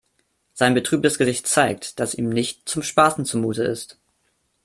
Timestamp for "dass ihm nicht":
1.99-2.67